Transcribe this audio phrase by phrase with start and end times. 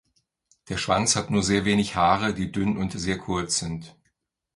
[0.69, 3.95] Der Schwanz hat nur sehr wenig Haare, die dünn und sehr kurz sind.